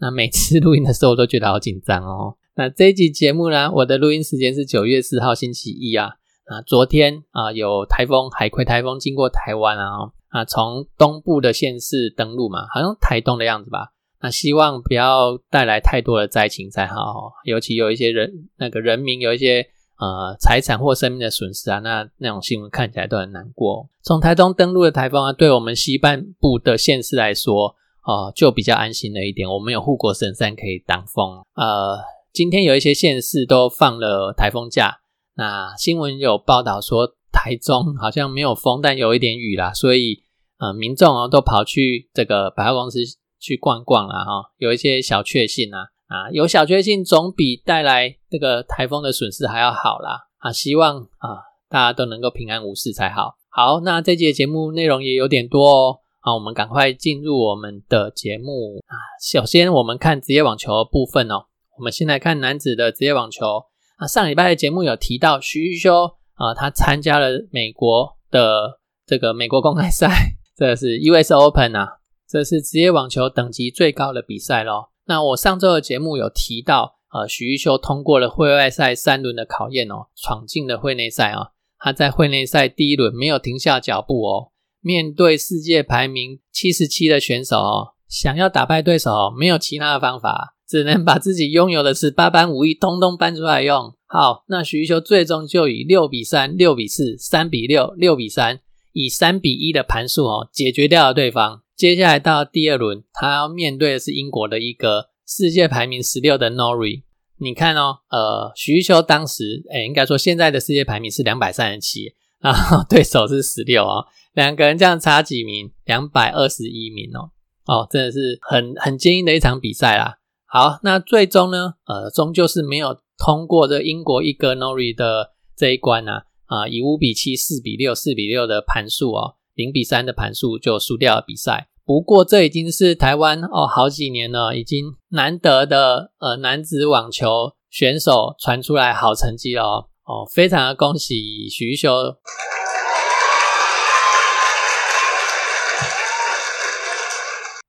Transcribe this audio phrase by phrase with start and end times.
[0.00, 2.36] 那每次录音的时候，我都觉得好紧张哦。
[2.56, 6.08] 那这一集节目呢，我的录音时间是九月四号星期一啊。
[6.46, 13.92] 啊，昨天啊有台风海葵台风经过台湾啊，啊从东部的县市登陆嘛，好像台东的样子吧。
[14.20, 19.66] 那希望不要带来太多的灾情才好，哦尤其有一些人那个人民有一些。
[20.00, 23.86] 呃，财产或生命的损失啊，那那种新闻看起来都很难过。
[24.02, 29.48] 从台东登陆的台风啊，对我们西半部的县市来说，哦，就比较安心了一点。
[29.48, 31.42] 我们有护国神山可以挡风。
[31.54, 31.98] 呃，
[32.32, 35.00] 今天有一些县市都放了台风假。
[35.34, 40.22] 那新闻有报道说，台中好像没有风，但有一点雨啦，所以
[40.58, 42.98] 呃，民众哦都跑去这个百货公司
[43.38, 45.88] 去逛逛了哈，有一些小确幸啊。
[46.10, 50.26] 啊，有小确幸总比带来这个台风的损失还要好啦！
[50.38, 53.36] 啊，希望啊大家都能够平安无事才好。
[53.48, 58.92] 好，那这节节目内容也有点多哦，好，我们赶快进入我们的节目啊。
[59.22, 61.46] 首先，我们看职业网球的部分哦。
[61.78, 63.64] 我们先来看男子的职业网球
[63.96, 64.06] 啊。
[64.06, 66.04] 上礼拜的节目有提到徐玉修
[66.34, 74.90] 啊，他参加了美国的这个美国公开赛，这是 US Open 啊，这是职业网球等级最高的比赛咯。
[75.06, 81.52] 那我上周的节目有提到，呃，许玉修通过了会外赛三轮的考验哦，闯进了会内赛啊。
[81.78, 84.49] 他在会内赛第一轮没有停下脚步哦，
[84.80, 93.94] 面对世界排名七十七的选手哦，想要打败对手哦，没有其他的方法，只能把自己拥有的是八般武艺通通搬出来用。
[94.06, 98.60] 好，那许玉修最终就以六比三、六比四、三比六、六比三，
[98.92, 101.62] 以三比一的盘数哦，解决掉了对方。
[101.76, 107.02] 接下来到第二轮，他要面对的是英国的一个世界排名十六的 Nori。
[107.38, 117.30] 你看哦，呃，徐玉秋当时，哎，应该说现在的世界排名是两百三十七，然后对手是十六哦，两个人这样差几名，两百二十一名哦，
[117.66, 120.16] 哦，真的是很很坚硬的一场比赛啦。
[120.46, 131.68] 好，那最终呢，呃，终究是没有通过这英国一哥 Nori 的这一关啊，啊，以五比七、四比六、四比六的盘数哦，零比三的盘数就输掉了比赛。
[131.84, 142.16] 不过，这已经是台湾哦好几年了，已经难得的呃男子网球选手传出来好成绩了哦，哦，非常的恭喜徐修。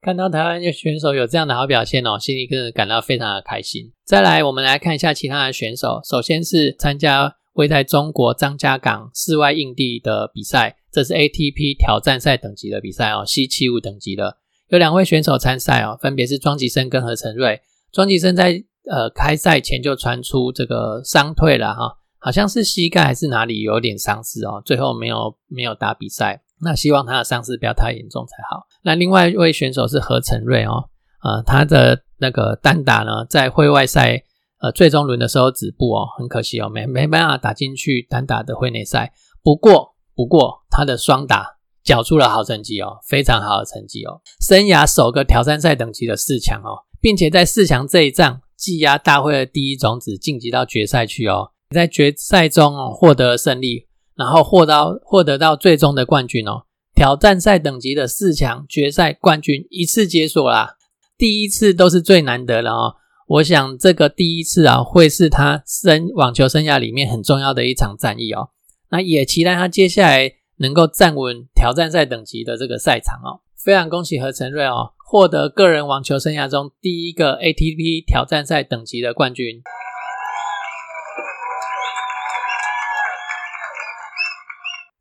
[0.02, 3.94] 看到台湾的选手有这样的好表现哦，心里真的感到非常的开心。
[4.04, 10.78] 再来，我们来看一下其他的选手，首先是参加位在中国张家港室外硬地的比赛。
[10.92, 14.38] 这是 ATP 挑战赛等级的比赛哦，C 七五等级的
[14.70, 17.62] 有两位选手参赛哦，分别是庄吉生跟何成瑞。
[17.92, 26.42] 庄吉生在呃开赛前就传出这个伤退了哈，好像是膝盖还是哪里有点伤势哦，最后没有没有打比赛。
[26.62, 28.68] 那希望他的伤势不要太严重才好。
[28.84, 30.90] 那另外一位选手是何成瑞哦，
[31.24, 34.24] 呃，他的那个单打呢，在会外赛
[34.62, 39.12] 呃最终轮的时候止步哦，很可惜哦，没没办法打进去单打的会内赛。
[39.44, 39.90] 不过。
[40.14, 60.76] 不过他的双打缴出了好成绩哦，非常好的成绩哦，生涯首个挑战赛等级的四强哦，并且在四强这一仗技压大会的第一种子晋级到决赛去哦，在决赛中哦获得胜利，然后获到获得到最终的冠军哦，挑战赛等级的四强决赛冠军一次解锁啦，
[61.18, 62.96] 第一次都是最难得的哦，
[63.28, 68.50] 我想这个第一次啊会是他生网球生涯里面很重要的一场战役哦。
[68.90, 73.40] 那也期待他接下来能够站稳挑战赛等级的这个赛场哦。
[73.64, 79.62] 非常恭喜何成瑞哦，获得个人网球生涯中第一个 ATP 挑战赛等级的冠军。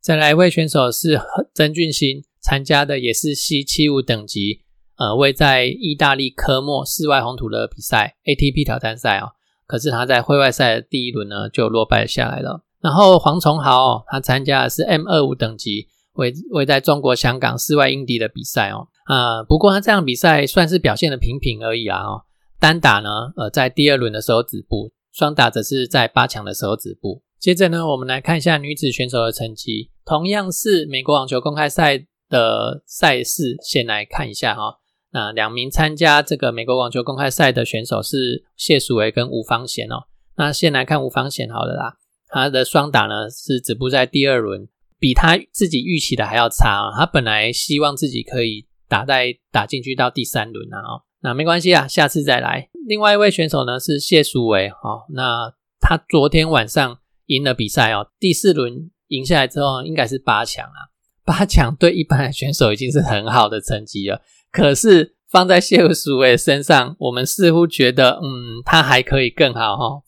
[0.01, 1.21] 再来一位选手是
[1.53, 4.61] 曾俊欣，参加的也是 C 七五等级，
[4.97, 9.33] 呃，位在意大利科莫室外红土的比赛 ATP 挑战赛哦。
[9.67, 12.63] 可是他在会外赛的第一轮呢就落败下来了。
[12.81, 18.87] 然后黄崇豪，他参加的是 M 二五等级，为为在中国香港室外硬地的比赛哦。
[19.05, 22.01] 啊，不过他这样比赛算是表现的平平而已啊。
[22.01, 22.23] 哦，
[22.59, 27.21] 单打呢，呃，在第二轮的时候止步，双打则是在八强的时候止步。
[27.41, 34.77] 接着呢，我们来看一下女子选手的成绩，同样是美国网球公开赛的赛事，先来看一下哈。
[35.11, 40.05] 那两名参加这个美国网球公开赛的选手是谢淑薇跟吴方贤哦。
[40.35, 41.95] 那先来看吴方贤好了啦，
[42.27, 44.67] 他的双打呢是止步在第二轮，
[44.99, 46.93] 比他自己预期的还要差啊。
[46.95, 52.69] 他本来希望自己可以打在打进去到第三轮啊，哦，那没关系啊，下次再来。
[52.87, 56.99] 另外一位选手呢是谢淑薇哦，那他昨天晚上
[57.31, 60.91] 赢了比赛哦，第四轮赢下来之后应该是八强啊，
[61.23, 64.21] 八强对一般的选手已经是很好的成绩了。
[64.51, 70.01] 可是放在谢淑薇身上，我们似乎觉得，嗯，他还可以更好哈。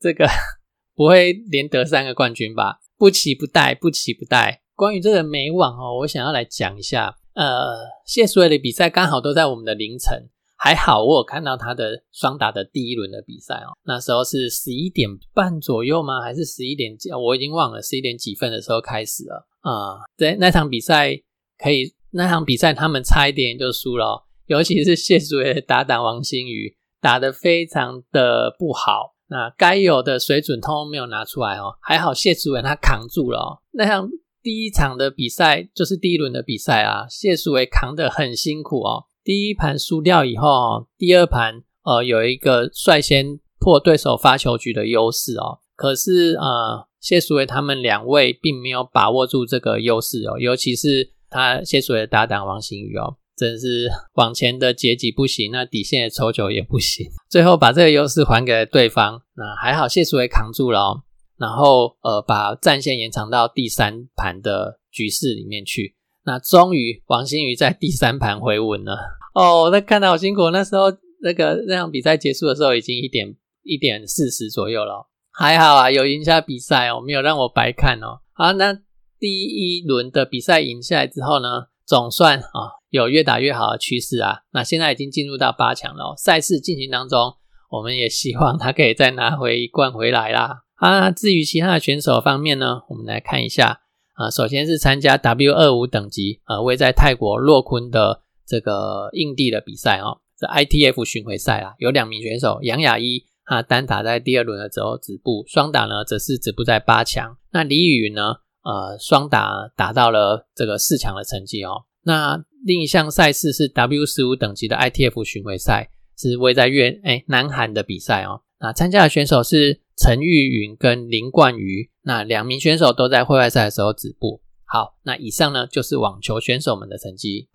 [0.00, 0.26] 这个
[0.96, 2.80] 不会连得三个冠军吧？
[2.96, 4.62] 不期不待，不期不待。
[4.74, 7.16] 关于这个美网哦，我想要来讲一下。
[7.34, 7.76] 呃，
[8.06, 10.30] 谢淑薇的比赛刚好都在我们的凌晨，
[10.62, 13.72] 还好我有看到他的双打的第一轮的比赛哦。
[13.84, 16.20] 那时候是十一点半左右吗？
[16.20, 17.10] 还是十一点几？
[17.12, 20.04] 我已经忘了，十一点几分的时候开始了啊。
[20.18, 21.16] 对，那场比赛
[21.58, 21.94] 可以。
[22.12, 31.78] 那场比赛他们差一点就输了，尤其是谢淑薇打打王星宇打得非常的不好，那该有的水准通通没有拿出来哦。
[31.80, 33.62] 还好谢淑薇她扛住了哦。
[33.70, 34.10] 那场
[34.42, 39.04] 第一场的比赛就是第一轮的比赛啊，谢淑薇扛得很辛苦哦。
[39.24, 45.58] 第一盘输掉以后，第二盘呃有一个率先破对手发球局的优势哦。
[45.76, 51.12] 可是呃谢淑薇他们两位并没有把握住这个优势哦，尤其是。
[51.32, 59.22] 他谢淑薇的搭档王星宇哦，真是往前的截击不行，那底线的抽球也不行， 最后把这个优势还给了对方。
[59.36, 61.02] 那还好谢淑薇扛住了哦，
[61.38, 65.94] 然后呃把战线延长到第三盘的局势里面去。
[66.24, 68.96] 那终于王星宇在第三盘回稳了
[69.34, 70.50] 哦，那看到好辛苦。
[70.50, 70.86] 那时候
[71.22, 78.20] 那个那场比赛结束的时候已经一点一点四十左右了，还好啊，有赢下比赛哦，没有让我白看哦。
[78.32, 78.80] 好，那。
[79.22, 84.38] 第一轮的比赛赢下来之后呢，总算啊有越打越好的趋势啊。
[84.54, 86.14] 那现在已经进入到八强了。
[86.16, 87.34] 赛事进行当中，
[87.68, 90.62] 我们也希望他可以再拿回一冠回来啦。
[90.76, 93.82] 啊，至于其他的选手方面呢，我们来看一下
[94.20, 94.30] 啊。
[94.30, 107.36] 首先是参加 W 二五等级啊，位在泰国洛坤的这个印地的比赛哦，这 ITF 巡回赛啊，有两名选手杨雅一啊单打在第二轮的时候止步，双打呢则是止步在八强。
[107.52, 108.34] 那李宇呢？
[108.62, 111.86] 呃，双打达到了这个四强的成绩哦。
[112.02, 115.88] 那另一项赛事是 W 十五等级的 ITF 巡回赛，
[116.18, 118.42] 是位在越哎南韩的比赛哦。
[118.60, 124.40] 那参加的选手是陈玉云跟林冠瑜，那两名选手都在户外赛的时候止步。
[124.64, 127.46] 好，那以上呢就是网球选手们的成绩。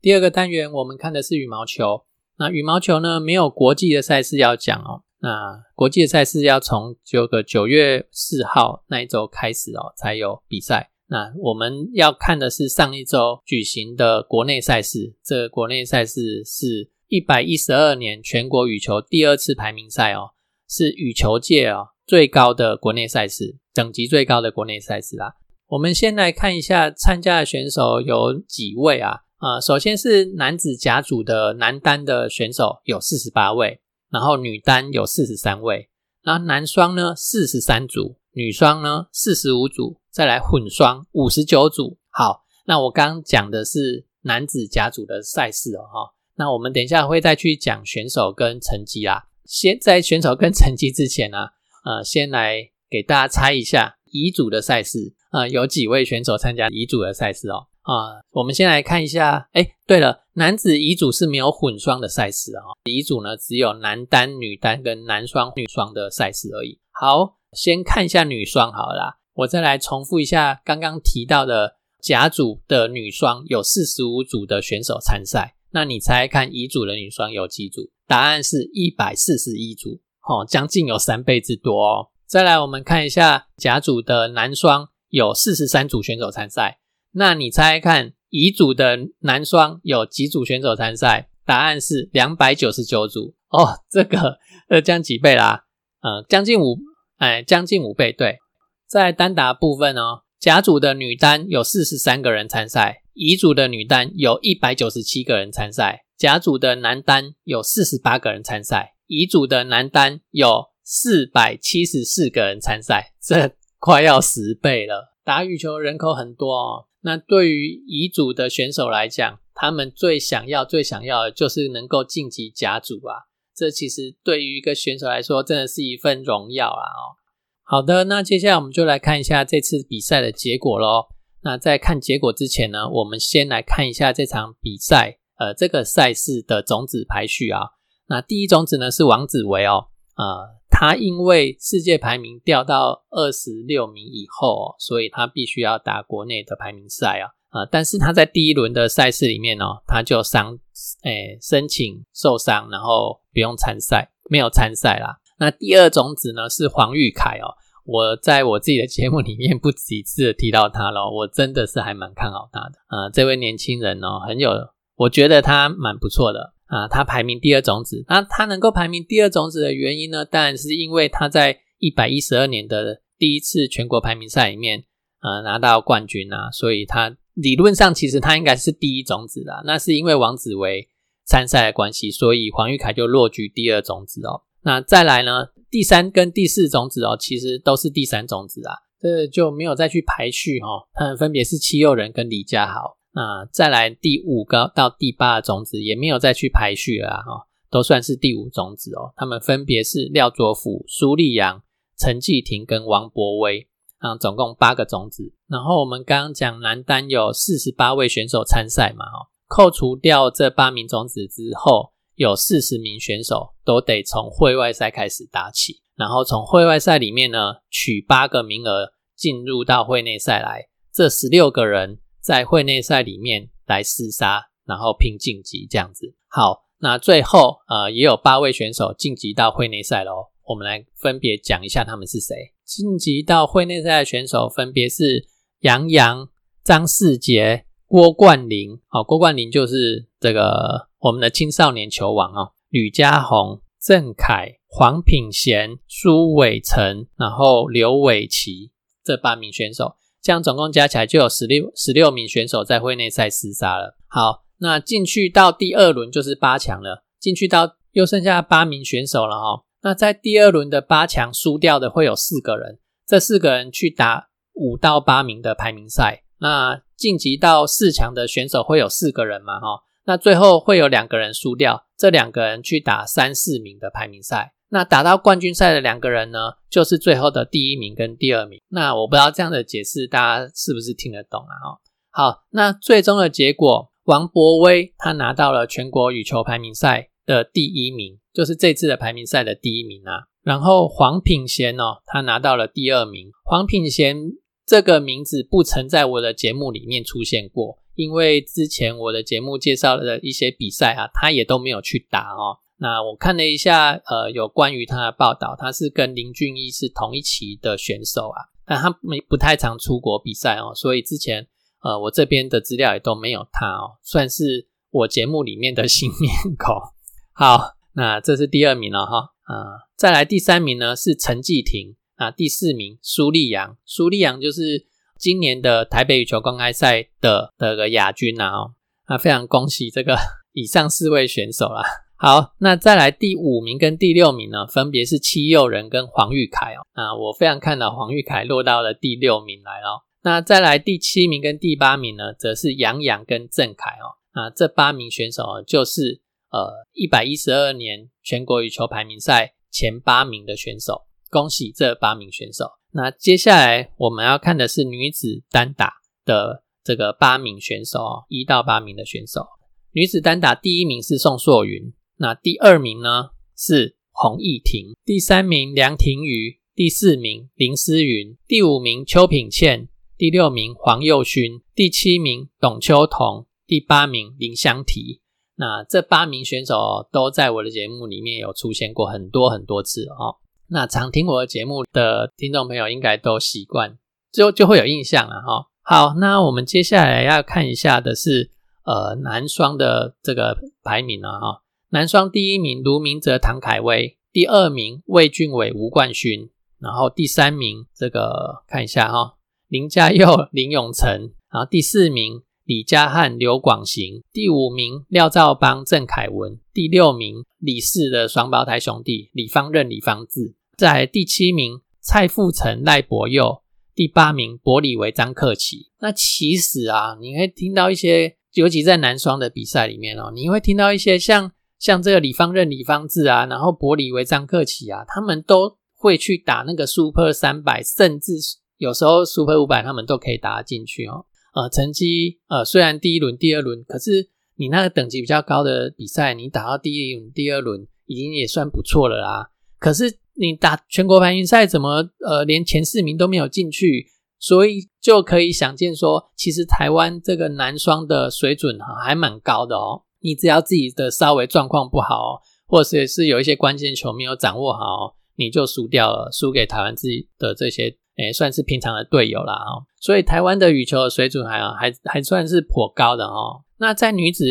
[0.00, 2.02] 第二个单元，我们看的是羽毛球。
[2.40, 5.02] 那羽毛球呢，没有国际的赛事要讲哦。
[5.20, 10.90] 那国际的赛事要从九个九月四号那一周开始哦，才有比赛。
[11.08, 15.14] 那我们要看的是上一周举行的国内赛事。
[15.22, 20.30] 这个国内赛事是一百一十二年全国羽球第二次排名赛哦，
[20.66, 25.34] 是羽球界哦最高的国内赛事，等级最高的国内赛事啦。
[25.66, 29.24] 我们先来看一下参加的选手有几位啊？
[29.40, 35.88] 啊，首先是男子甲组的男单的选手有四十八位，然后女单有四十三位，
[36.22, 41.96] 然后男双呢四十三组，女双呢四十五组，再来混双五十九组。
[42.10, 49.24] 好，那我刚刚讲的是男子甲组的赛事哦，哈，那我们等一下会再去讲选手跟成绩啦。
[49.46, 51.38] 先在选手跟成绩之前呢，
[51.86, 57.68] 呃，先来给大家猜一下乙组的赛事，呃，有几位选手参加乙组的赛事哦。
[57.82, 59.48] 啊，我们先来看一下。
[59.52, 66.78] 哎，对了，男子乙组是没有混双的赛事啊，乙组呢只有男单、女单跟男双、女双的赛事而已。
[66.92, 69.18] 好，先看一下女双好了。
[69.34, 77.90] 我再来重复一下刚刚提到的甲组的女双有四十五组的选手参赛，那你猜看乙组的女双有几组？
[78.06, 82.08] 答案是一百四十一组，哦，将近有三倍之多哦。
[82.26, 86.80] 再来，我们看一下甲组的男双有四十三组选手参赛。
[87.12, 91.28] 那你猜看，乙组的男双有几组选手参赛？
[91.44, 94.38] 答案是两百九十九组哦，这个
[94.68, 95.64] 呃将几倍啦？
[96.00, 96.78] 呃，将近五，
[97.16, 98.12] 哎，将近五倍。
[98.12, 98.38] 对，
[98.86, 115.16] 在单打部分哦，甲组的女单有四十三个人参赛，乙组的女单有一百九十七个人参赛，甲组的男单有四十八个人参赛，乙组的男单有四百七十四个人参赛，这快要十倍了。
[115.24, 116.86] 打羽球人口很多哦。
[117.02, 123.30] 那对于乙组的选手来讲，他们最想要、最想要的就是能够晋级甲组啊。
[123.54, 126.80] 这其实对于一个选手来说，真的是一份荣耀啊！
[126.80, 127.16] 哦，
[127.62, 131.08] 好的，那接下来我们就来看一下这次比赛的结果喽。
[131.42, 137.60] 那在看结果之前呢，我们先来看一下这场比赛，呃，这个赛事的种子排序啊。
[138.08, 150.58] 那第一种子呢是王子维哦，呃，他因为世界排名掉到二十六名以后，哦所以他必须要打国内的排名赛啊，啊，但是他在第一轮的赛事里面哦，他就伤，
[151.02, 155.18] 诶，申请受伤，然后不用参赛，没有参赛啦。
[155.38, 157.52] 那第二种子呢是黄玉凯哦，
[157.84, 164.50] 我在我自己的节目里面不止一次提到他了，我真的是还蛮看好他的啊，这位年轻人哦，很有，
[164.96, 166.54] 我觉得他蛮不错的。
[166.70, 170.24] 啊，他排名第二种子，那他能够排名第二种子的原因呢？
[170.24, 174.84] 当然是因为他在一百一十二年的第一次全国排名赛里面，
[175.20, 179.62] 呃，拿到冠军啊，所以他理论上其实他应该是第一种子的。
[179.66, 180.88] 那是因为王子维
[181.26, 184.42] 参赛的关系，所以黄玉凯就落居第二种子哦。
[184.62, 190.68] 那再来呢，第三跟第四种子哦，其实都是第三种子啊，这就没有再去排序哈。
[190.94, 192.99] 他们分别是戚佑仁跟李佳豪。
[193.12, 199.12] 那再来第五个到第八个种子也没有再去排序了哈，都算是第五种子哦。
[199.16, 201.62] 他们分别是廖卓甫、苏立阳、
[201.98, 203.66] 陈继廷跟王博威，
[203.98, 205.34] 啊，总共八个种子。
[205.48, 221.98] 然后我们刚刚讲男单有四十八位选手参赛嘛，哈，扣除掉这八名种子之后，有四十名选手都得从会外赛开始打起，然后从会外赛里面呢取八个名额进入到会内赛来，这十六个人。
[222.20, 226.14] 在会内赛里面来厮杀，然后拼晋级这样子。
[226.28, 230.30] 好，那最后呃也有八位选手晋级到会内赛喽。
[230.44, 232.36] 我们来分别讲一下他们是谁。
[232.64, 235.28] 晋级到会内赛的选手分别是
[235.60, 236.28] 杨洋、
[236.64, 238.80] 张世杰、郭冠霖。
[238.88, 242.52] 好，郭冠霖就是这个我们的青少年球王哦。
[242.68, 248.72] 吕家宏、郑凯、黄品贤、苏伟成，然后刘伟奇
[249.04, 249.96] 这八名选手。
[250.22, 253.96] 这样总共加起来就有十六十六名选手在会内赛厮杀了。
[254.06, 257.04] 好，那进去到第二轮就是八强了。
[257.18, 259.64] 进去到又剩下八名选手了哈。
[259.82, 266.24] 那在第二轮的八强输掉的会有四个人，这四个人去打五到八名的排名赛。
[266.40, 269.84] 那晋级到四强的选手会有四个人嘛哈。
[270.04, 274.54] 那最后会有两个人输掉，这两个人去打三四名的排名赛。
[274.70, 276.38] 那打到冠军赛的两个人呢，
[276.70, 278.60] 就是最后的第一名跟第二名。
[278.68, 281.54] 那我不知道这样的解释大家是不是听得懂啊？
[281.66, 281.68] 哦，
[282.10, 290.30] 好，那最终的结果，王博威他拿到了全国羽球排名赛的第一名，就是这次的排名赛的第一名啊。
[290.42, 293.30] 然后黄品贤哦，他拿到了第二名。
[293.44, 294.16] 黄品贤
[294.64, 302.58] 这个名字不曾在我的节目里面出现过，因为之前我的节目介绍的一些比赛啊，他也都没有去打哦。
[302.82, 311.46] 那我看了一下，呃，有关于他的报道，他是跟林俊逸是同一期的选手啊，但他没不太常出国比赛哦，所以之前
[311.82, 316.74] 呃我这边的资料也都没有他哦，算是我节目里面的新面孔。
[317.36, 324.86] 好，那这是第二名了哈，啊，再来第三名呢是陈继廷啊，第四名苏立阳，苏立阳就是
[325.18, 330.16] 今年的台北羽球公开赛的的个亚军啊，哦，啊，非常恭喜这个
[330.54, 331.82] 以上四位选手啦。
[332.22, 336.84] 好，那再来第五名跟第六名呢，分别是戚佑仁跟黄玉凯哦。
[336.92, 340.04] 啊我非常看到黄玉凯落到了第六名来了。
[340.22, 344.20] 那再来第七名跟第八名呢，则是杨洋跟郑凯哦。
[344.34, 351.06] 那这八名选手哦，就是呃一百一十二年全国羽球排名赛前八名的选手。
[351.30, 352.66] 恭喜这八名选手。
[352.92, 355.94] 那接下来我们要看的是女子单打
[356.26, 359.46] 的这个八名选手哦，一到八名的选手。
[359.92, 361.90] 女子单打第一名是宋硕云。
[362.22, 375.22] 那第二名呢是洪逸婷，第三名梁婷瑜，第四名林思云，第五名邱品倩，第六名黄佑勋，第七名董秋彤，第八名林香缇。
[375.56, 380.36] 那这八名选手都在我的节目里面有出现过很多很多次哦。
[380.68, 383.96] 那常听我的节目的听众朋友应该都习惯，
[384.30, 385.70] 就就会有印象了哈。
[385.80, 388.50] 好，那我们接下来要看一下的是
[388.84, 391.62] 呃男双的这个排名了哈。
[391.92, 399.34] 男双第一名卢明哲、唐凯威，第二名魏俊伟、吴冠勋，然后第三名这个看一下哈，
[399.66, 413.62] 林嘉佑、 林永成，然后第四名李嘉汉、刘广行，第五名廖兆邦、郑凯文，第六名李氏的双胞胎兄弟李方任、李方志，在第七名蔡富成、赖博佑，
[413.96, 415.90] 第八名伯里维张克奇。
[415.98, 421.50] 那其实啊，你会听到一些，尤其在男双的比赛里面哦，你会听到一些像
[421.80, 428.34] 像这个李方任、李方志啊，然后伯里维张克奇啊，他们都会去打那个 Super 三百，甚至
[428.76, 431.24] 有时候 Super 五百，他们都可以打进去哦。
[431.54, 439.50] 呃，成绩呃虽然第一轮、第二轮，可是你那个等级比较高的比赛，你打到第一轮、第二轮，已经也算不错了啦。
[439.78, 444.06] 可是你打全国排名赛，怎么呃连前四名都没有进去？
[444.38, 450.04] 所以就可以想见说，其实台湾这个男双的水准还蛮高的哦。
[450.20, 457.96] 你只要自己的稍微状况不好，或者是有一些关键球没有掌握好，你就输掉了，输给台湾自己的这些。
[458.16, 463.64] 也算是平常的队友了哦，所以台湾的羽球的水准还还还算是颇高的哦。
[463.78, 464.44] 那在女子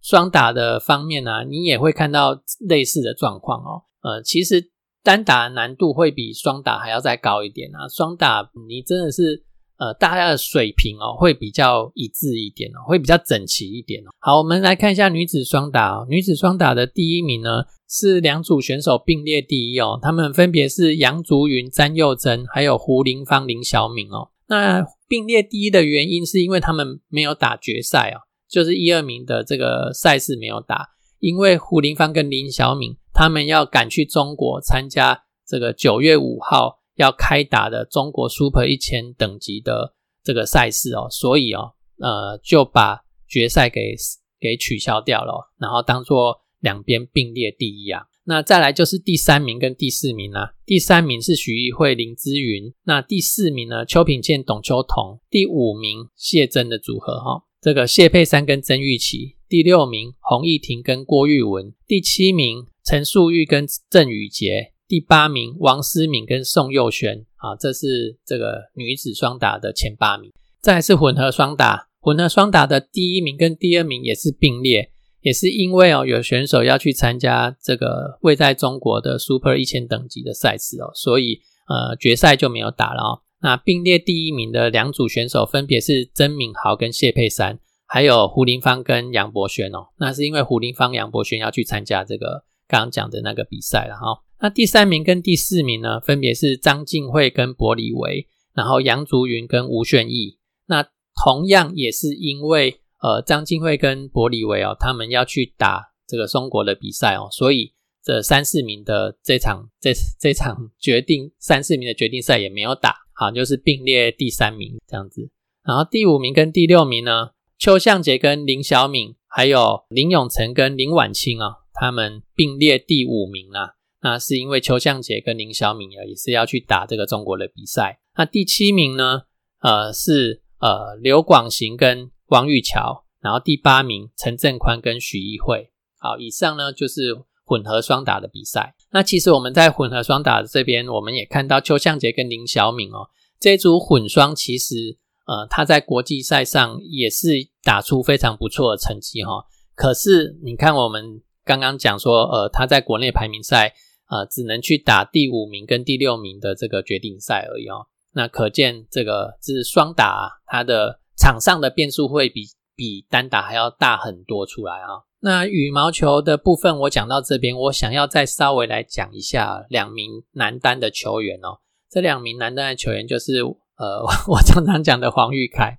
[0.00, 3.84] 双打的方面呢，你也会看到类似的状况哦。
[4.02, 4.72] 呃，其实
[5.04, 7.86] 单打难度会比双打还要再高一点啊。
[7.86, 9.44] 双打你真的是。
[9.82, 14.14] 呃，大家的水平哦会比较一致一点哦，会比较整齐一点哦。
[14.20, 16.06] 好，我们来看一下女子双打哦。
[16.08, 24.30] 女子双打的第一名呢是两组选手并列第一哦，他们分别是杨竹云、詹佑珍，还有胡林芳、林小敏哦。
[24.46, 36.81] 那并列第一的原因是因为他们没有打决赛哦，就是一二名的这个赛事没有打，因为胡林芳跟林小敏他们要赶去中国参加这个九月五号。
[36.96, 43.94] 要开打的中国 Super 一千等级的这个赛事哦，所以哦，呃，就把决赛给
[44.38, 48.04] 给取消掉了，然后当做两边并列第一啊。
[48.24, 64.71] 那再来就是第三名跟第四名啊，第三名是徐艺慧、林之云，那第四名呢，邱品倩、董秋彤，第五名谢珍的组合哈，这个谢佩珊跟曾玉琪，第六名洪逸婷跟郭玉文，第七名陈素玉跟郑宇杰。
[64.92, 70.30] 第八名王思敏跟宋佑璇啊，这是这个女子双打的前八名。
[70.60, 83.22] 再是混合双打，混合双打的第一名跟第二名也是并列，也是因为哦有选手要去参加这个未在中国的 Super 一千等级的赛事哦，所以呃决赛就没有打了哦。
[83.40, 89.86] 那并列第一名的两组选手分别是曾敏豪跟谢佩珊，还有胡林芳跟杨博轩哦。
[89.96, 94.20] 那是因为胡林芳、杨博轩要去参加这个刚刚讲的那个比赛了哈。
[94.42, 100.36] 那第三名跟第四名呢，分别是张静慧跟柏里维，然后杨竹云跟吴炫义。
[100.66, 100.84] 那
[101.24, 115.30] 同样也是因为呃张静慧跟柏里维哦，他们要去打这个中国的比赛哦，所以这三四名的这场这这场决定三四名的决定赛也没有打，好就是并列第三名这样子。
[115.64, 123.74] 然后第五名跟第六名呢，邱向杰跟林小敏，还有林永成跟林婉清啊，他们并列第五名啊。
[124.02, 128.00] 那是因为邱向杰跟林小敏啊，也是要去打这个中国的比赛。
[128.16, 129.22] 那第七名呢？
[129.60, 135.70] 呃，是呃刘广行跟王玉桥，然后第八名陈正宽跟许一慧。
[136.00, 138.74] 好，以上呢就是混合双打的比赛。
[138.90, 147.28] 那其实我们在混合双打这边，我们也看到邱向杰跟林小敏哦，这组混双其实呃他在国际赛上也是
[147.62, 149.44] 打出非常不错的成绩哈。
[149.76, 153.72] 可是你看我们刚刚讲说，呃他在国内排名赛。
[154.12, 157.86] 啊，只能去打第五名跟第六名的这个决定赛而已哦。
[158.12, 162.42] 那可见这个是双打，它的场上的变数会比
[162.76, 165.08] 比单打还要大很多出来啊。
[165.20, 171.60] 那羽毛球的部分我讲到这边，我想要再稍微来讲一下两名男单的球员哦。
[171.88, 173.40] 这两名男单的球员就是
[173.78, 175.78] 呃， 我常常讲的黄玉凯，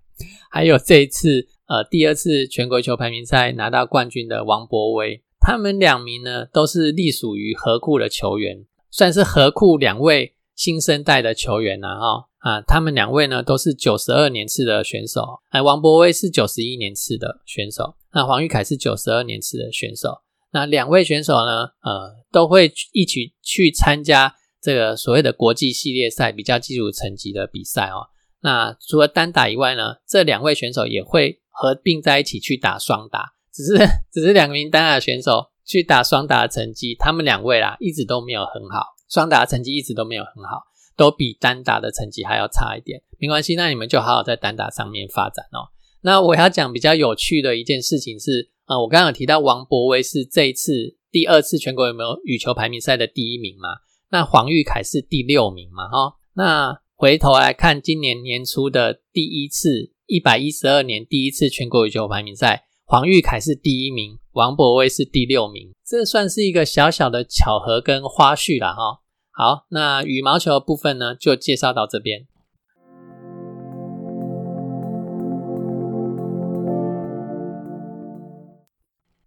[0.50, 5.22] 还有这一次呃第二次全国球排名赛拿到冠军的王博威。
[5.46, 20.22] 他们两名呢，都是隶属于河库的球员，算是河库两位新生代的球员呐，哈啊，他们两位呢都是九十二年次的选手，哎，王博威是九十一年次的选手，那黄玉凯是九十二年次的选手，
[20.54, 28.08] 那两位选手呢，呃，都会一起去参加这个所谓的国际系列赛比较基础层级的比赛哦。
[28.42, 33.34] 那除了单打以外呢，这两位选手也会合并在一起去打双打。
[33.54, 33.78] 只是
[34.12, 40.64] 只是两名单打选手去打双打的成绩，他们两位啦一直都没有很好，双打的成绩一直都没有很好，
[40.98, 43.02] 都比单打的成绩还要差一点。
[43.20, 45.72] 没关系，那你们就好好在单打上面发展哦。
[46.02, 53.70] 那我要讲比较有趣的一件事情是，呃，我刚刚有提到王博威是这一次第二次全国有没有羽球排名赛的第一名嘛？
[54.10, 55.88] 那黄玉凯是第六名嘛？
[55.88, 62.66] 哈，那回头来看今年年初的第一次一百一十二年第一次全国羽球排名赛。
[62.94, 69.02] 黄玉凯是第一名，王博威是第六名，这算是一个小小的巧合跟花絮了哈、
[69.32, 72.28] 好，那羽毛球的部分呢，就介绍到这边。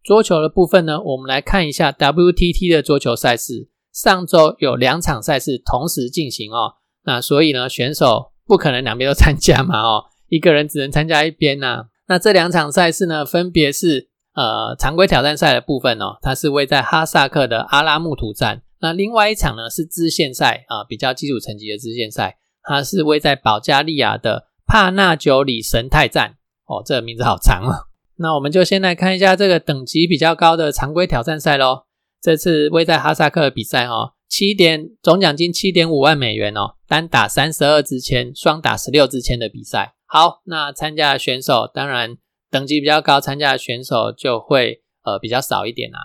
[0.04, 3.68] 桌球的部分呢，我们来看一下 WTT 的桌球赛事。
[3.92, 6.74] 上周有两场赛事同时进行哦，
[7.04, 11.84] 那所以呢，选手不可能两边都参加嘛哦，一个人只能参加一边呐、啊。
[12.08, 18.62] 那这两场赛事呢，分别是呃常规挑战赛的部分哦，它是位在哈萨克的阿拉木图站。
[18.80, 26.36] 那另外一场呢是支线赛啊，比较基础层级的支线赛，它是位在保加利亚的帕纳久里神泰站。
[26.66, 27.86] 哦，这个名字好长哦。
[28.18, 31.84] 那我们就先来看一下这个等级比较高的常规挑战赛喽。
[32.22, 39.95] 这次位在哈萨克的比赛哦，七点总奖金七点五万美元哦，单打三十二支签，双打十六支签的比赛。
[40.06, 42.16] 好，那参加的选手当然
[42.50, 45.98] 等级比较高，参加的选手就会呃比较少一点啊。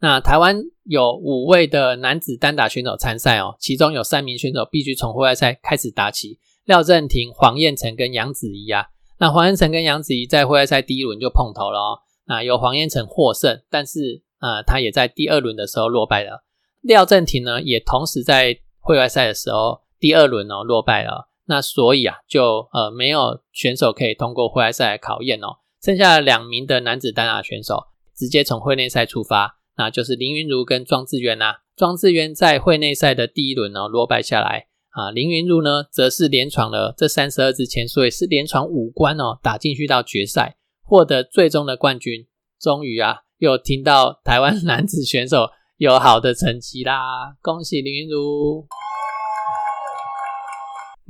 [0.00, 8.86] 那台湾有五位的男子单打选手参赛哦，其中有三名选手必须从户外赛开始打起，廖振廷、黄彦成跟杨子怡啊。
[9.18, 14.22] 那黄彦成跟杨子怡在户外赛第一轮就碰头了哦，那由黄彦成获胜，但是。
[14.40, 16.42] 啊，他也在第二轮的时候落败了。
[16.80, 21.28] 廖振廷呢，也同时在户外赛的时候第二轮哦落败了。
[21.50, 25.58] 那所以啊，就呃没有选手可以通过会外赛考验哦。
[25.82, 31.56] 剩下两名的男子单打选手直接从会内赛出发，那就是林云如跟庄智渊呐。
[31.76, 42.26] 庄智渊在会内赛的第一轮呢落败下来啊，林云如呢则是连闯了这三十二支签，所以是连闯五关哦，打进去到决赛，获得最终的冠军。
[42.60, 43.22] 终于啊。
[43.38, 48.66] 又听到台湾 男子选手有好的成绩啦，恭喜林云如。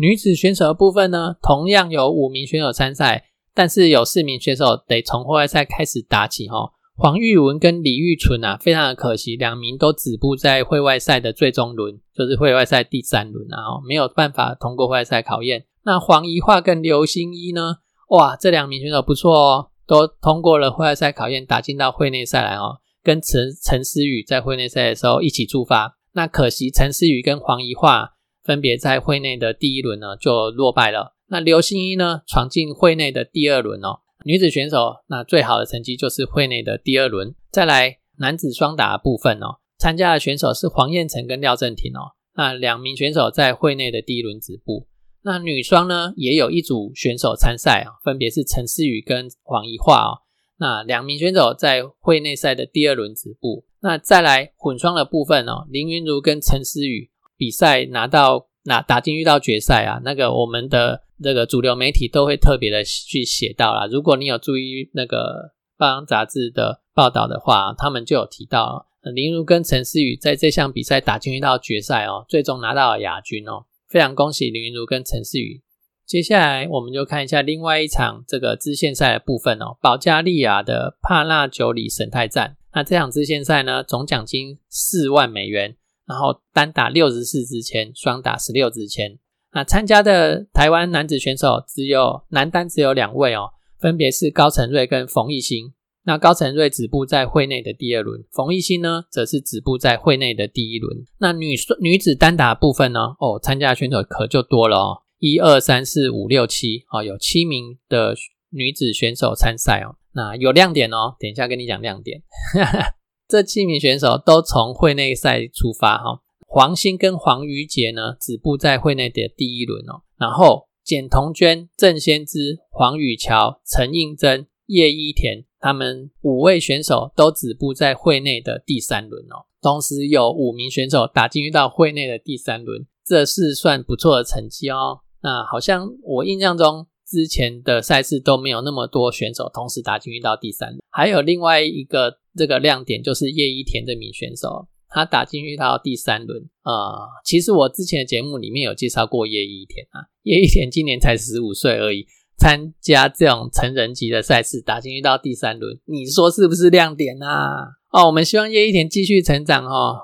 [0.01, 6.73] 女子选手的部分呢，同样有五名选手参赛，但是有四名选手得从户外赛开始打起哈。
[6.97, 15.67] 黄玉文跟李玉纯啊，非常的可惜，两名都止步在会外赛的最终轮，就是会外赛第三轮啊，没有办法通过会外赛考验。
[15.85, 17.77] 那黄怡桦跟刘星一呢，
[18.09, 19.67] 哇，这两名选手不错哦。
[19.87, 22.79] 都通过了会外赛考验，打进到会内赛来哦。
[23.03, 28.15] 跟陈陈思雨在会内赛的时候一起出发，那可惜陈思雨跟黄怡桦
[28.51, 31.15] 分别在会内的第一轮呢就落败了。
[31.29, 34.01] 那刘欣一呢闯进会内的第二轮哦。
[34.25, 37.33] 女子选手那最好的成绩就是会内的第二轮。
[37.53, 42.19] 再来男子双打部分哦，参加的选手是黄彦成跟廖正廷哦。
[42.35, 44.89] 那两名选手在会内的第一轮止步。
[45.23, 50.19] 那女双呢，也有一组选手参赛啊，分别是陈思雨跟黄怡桦哦。
[50.59, 53.65] 那两名选手在会内赛的第二轮止步。
[53.81, 57.11] 那再来混双的部分哦，林云如跟陈思雨
[57.41, 63.87] 比赛拿到拿打进遇到决赛啊，那个我们的这个主流媒体都会特别的去写到啦。
[63.87, 65.17] 如果你有注意那个
[65.79, 73.65] 《报章杂志》的报道的话，他们就有提到林如跟陈思雨在这项比赛打进遇到决赛哦，最终拿到了亚军哦。
[73.89, 75.63] 非常恭喜林云如跟陈思雨。
[76.05, 82.59] 接下来我们就看一下另外一场这个支线赛的部分哦，保加利亚的帕纳久里神泰站。
[82.75, 85.77] 那这场支线赛呢，总奖金四万美元，
[86.11, 89.17] 然后单打六十四支签，双打十六支签。
[89.53, 95.73] 那参加的台湾男子选手只有男单只有两位哦，分别是高承瑞跟冯艺兴。
[96.03, 101.05] 那高承瑞止步在会内的第二轮，冯艺兴呢，则是止步在会内的第一轮。
[101.19, 103.01] 那女女子单打部分呢？
[103.21, 108.17] 哦，参加选手可就多了哦，一二三四五六七哦，有七名的
[108.51, 109.95] 女子选手参赛哦。
[110.13, 112.21] 那有亮点哦，等一下跟你讲亮点。
[113.31, 116.21] 这七名选手都从会内赛出发哈。
[116.49, 120.03] 黄兴跟黄瑜杰呢，止步在会内的第一轮哦。
[120.19, 125.45] 然后简彤娟、郑先知、黄宇乔、陈应真、叶一田。
[125.61, 135.01] 他们五位选手都止步在会内的第三轮哦，同时有五名选手打进到会内的第三轮，这是算不错的成绩哦。
[135.23, 140.81] 那好像我印象中之前的赛事都没有那么多选手同时打进到第三轮。
[140.89, 146.41] 还有另外一个这个亮点就是叶一田这名选手，他打进去到第三轮。
[146.65, 152.07] 呃，其实我之前的节目里面有介绍过叶一田啊，叶一田今年才十五岁而已。
[152.39, 157.77] 参加这种成人级的赛事，打进去到第三轮，你说是不是亮点啊？
[157.93, 159.99] 哦，我们希望叶一田继续成长哦。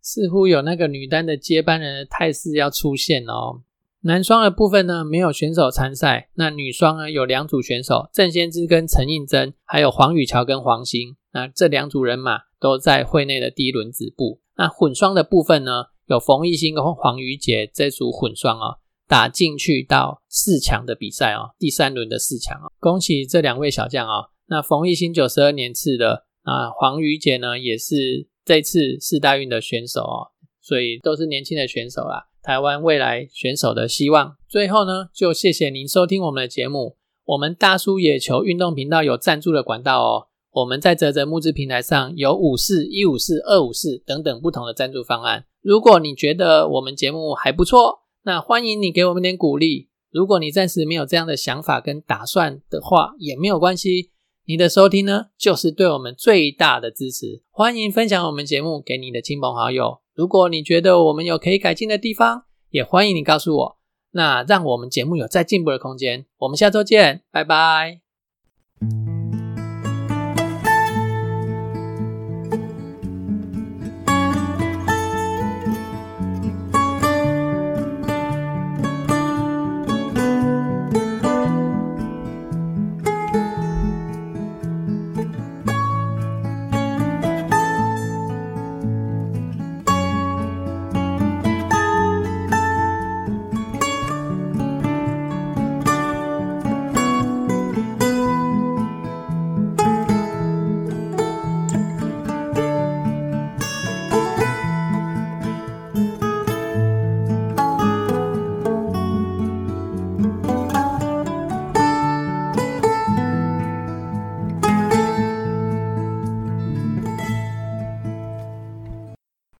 [0.00, 3.60] 似乎有那个女单的接班人的态势要出现哦。
[4.04, 6.28] 男双的部分呢，没有选手参赛。
[6.34, 11.16] 那女双呢，有两组选手，郑先知跟陈应真，还有黄宇桥跟黄兴。
[11.32, 14.40] 那这两组人马都在会内的第一轮止步。
[14.56, 18.78] 那混双的部分呢，有冯艺兴跟黄瑜杰这组混双哦。
[19.08, 24.30] 打进去到四强的比赛哦，第三轮的四强哦，恭喜这两位小将哦。
[24.46, 34.36] 那冯艺兴九十二年次的啊，黄瑜杰呢也是这次四大运的选手哦，所以都是年轻的选手啊，台湾未来选手的希望。
[34.48, 45.44] 最后呢，就谢谢您收听我们的节目，我们大叔野球运动频道有赞助的管道哦，我们在泽泽募资平台上有五四、一五四、二五四等等不同的赞助方案。
[45.62, 49.88] 如果你觉得我们节目还不错，那欢迎你给我们点鼓励。
[50.10, 54.10] 如果你暂时没有这样的想法跟打算的话，也没有关系。
[54.44, 57.42] 你的收听呢，就是对我们最大的支持。
[57.50, 60.01] 欢迎分享我们节目给你的亲朋好友。
[60.14, 63.78] 如果你觉得我们有可以改进的地方，也欢迎你告诉我。
[64.12, 66.26] 那让我们节目有再进步的空间。
[66.38, 68.11] 我们下周见，拜拜。